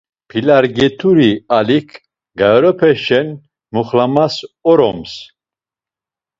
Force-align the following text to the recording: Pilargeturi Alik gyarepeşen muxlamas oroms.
Pilargeturi 0.29 1.31
Alik 1.57 1.89
gyarepeşen 2.39 3.27
muxlamas 3.73 4.35
oroms. 4.71 5.13